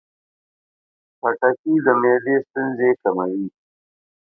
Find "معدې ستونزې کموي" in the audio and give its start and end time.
2.01-3.45